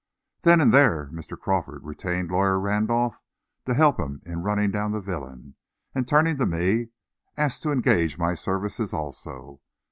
[0.41, 1.39] Then and there, Mr.
[1.39, 3.17] Crawford retained Lawyer Randolph
[3.67, 5.53] to help him in running down the villain,
[5.93, 6.87] and, turning to me,
[7.37, 9.61] asked to engage my services also.